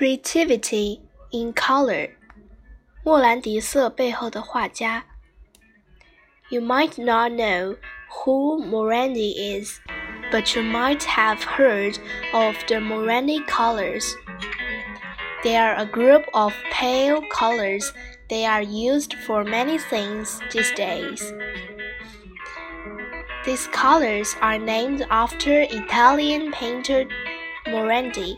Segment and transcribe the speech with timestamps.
[0.00, 1.00] Creativity
[1.30, 2.10] in Color，
[3.04, 5.04] 莫兰迪色背后的画家。
[6.48, 7.76] You might not know
[8.24, 9.80] who Morandi is,
[10.30, 11.98] but you might have heard
[12.32, 14.14] of the Morandi colors.
[15.42, 17.92] They are a group of pale colors.
[18.28, 21.32] They are used for many things these days.
[23.44, 27.06] These colors are named after Italian painter
[27.66, 28.36] Morandi.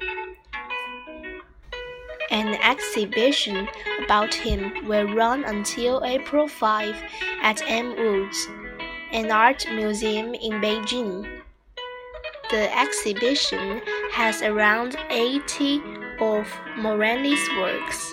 [2.33, 3.69] An exhibition
[4.03, 6.95] about him will run until April 5
[7.43, 8.49] at M Woods,
[9.11, 11.29] an art museum in Beijing.
[12.49, 15.77] The exhibition has around 80
[16.19, 18.11] of Morandi's works.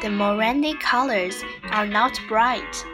[0.00, 2.86] The Morandi colors are not bright.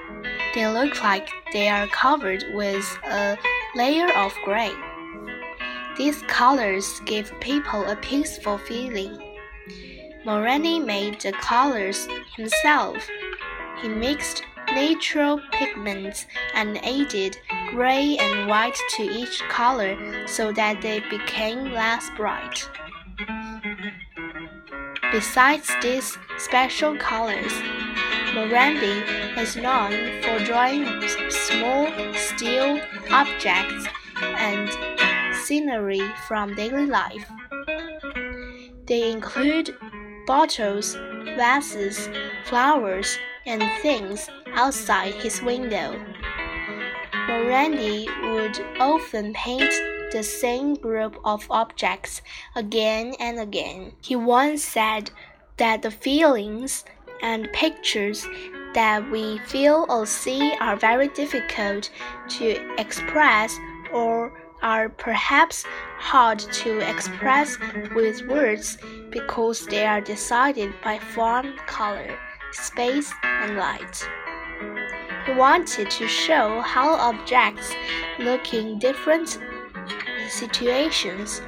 [0.54, 3.36] They look like they are covered with a
[3.74, 4.72] layer of gray.
[5.98, 9.31] These colors give people a peaceful feeling.
[10.24, 12.06] Morandi made the colors
[12.36, 12.96] himself.
[13.80, 17.36] He mixed natural pigments and added
[17.70, 19.96] gray and white to each color
[20.28, 22.68] so that they became less bright.
[25.10, 27.52] Besides these special colors,
[28.32, 30.86] Morandi is known for drawing
[31.28, 33.86] small still objects
[34.22, 34.70] and
[35.34, 37.28] scenery from daily life.
[38.86, 39.76] They include
[40.26, 40.94] bottles,
[41.36, 42.08] vases,
[42.44, 46.00] flowers, and things outside his window.
[47.12, 49.72] Morandi would often paint
[50.12, 52.20] the same group of objects
[52.54, 53.92] again and again.
[54.02, 55.10] He once said
[55.56, 56.84] that the feelings
[57.22, 58.26] and pictures
[58.74, 61.90] that we feel or see are very difficult
[62.28, 63.56] to express
[63.92, 64.32] or
[64.62, 65.64] are perhaps
[65.98, 67.58] hard to express
[67.94, 68.78] with words
[69.10, 72.18] because they are decided by form, color,
[72.52, 74.08] space, and light.
[75.26, 77.72] He wanted to show how objects
[78.18, 79.38] look in different
[80.28, 81.40] situations.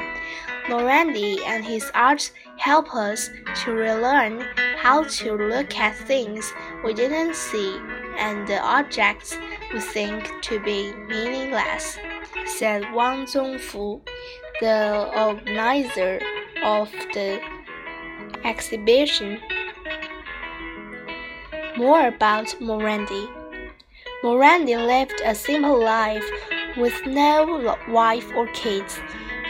[0.67, 3.31] Morandi and his art help us
[3.63, 4.41] to relearn
[4.79, 6.53] how to look at things
[6.85, 7.79] we didn't see
[8.17, 9.37] and the objects
[9.73, 11.99] we think to be meaningless
[12.47, 14.01] said Wang Zongfu,
[14.61, 16.21] the organizer
[16.63, 17.41] of the
[18.45, 19.41] exhibition.
[21.77, 23.29] More about Morandi.
[24.23, 26.25] Morandi lived a simple life
[26.77, 29.01] with no wife or kids.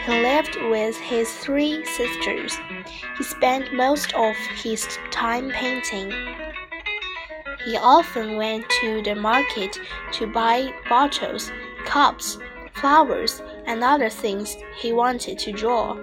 [0.05, 2.57] He lived with his three sisters.
[3.17, 6.11] He spent most of his time painting.
[7.65, 9.79] He often went to the market
[10.13, 11.51] to buy bottles,
[11.85, 12.37] cups,
[12.85, 15.97] flowers, and other things he wanted to draw.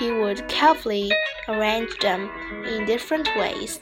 [0.00, 1.12] He would carefully
[1.46, 2.28] arrange them
[2.66, 3.78] in different ways.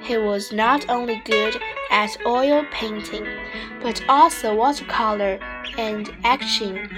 [0.00, 1.60] He was not only good
[1.90, 3.26] at oil painting,
[3.82, 5.38] but also watercolor
[5.76, 6.88] and etching.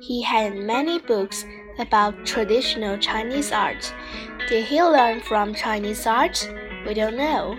[0.02, 1.46] He had many books
[1.80, 3.94] about traditional Chinese art.
[4.50, 6.50] Did he learn from Chinese art?
[6.86, 7.58] We don't know.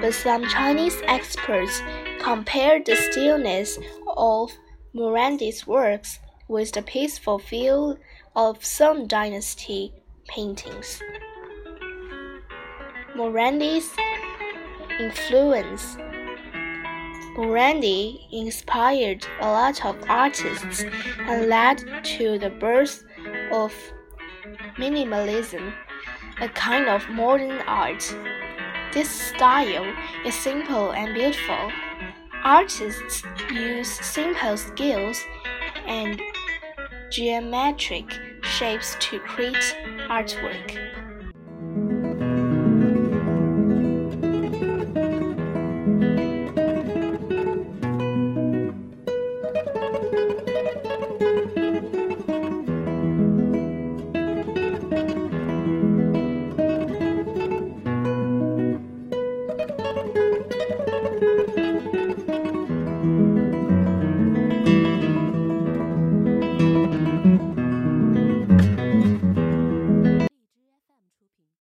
[0.00, 1.82] But some Chinese experts
[2.20, 3.78] compared the stillness
[4.16, 4.50] of
[4.94, 6.18] Morandi's works
[6.48, 7.98] with the peaceful feel
[8.34, 9.92] of Song Dynasty
[10.26, 11.02] paintings.
[13.14, 13.90] Morandi's
[14.98, 15.96] influence
[17.36, 20.84] Morandi inspired a lot of artists
[21.20, 23.04] and led to the birth
[23.52, 23.72] of
[24.76, 25.72] minimalism,
[26.40, 28.02] a kind of modern art.
[28.92, 29.86] This style
[30.26, 31.70] is simple and beautiful.
[32.42, 33.22] Artists
[33.52, 35.20] use simple skills
[35.86, 36.20] and
[37.10, 38.10] geometric
[38.42, 39.76] shapes to create
[40.08, 40.99] artwork.